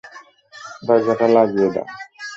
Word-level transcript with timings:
দরজাটা 0.83 1.27
লাগিয়ে 1.35 1.69
দাও! 1.73 1.87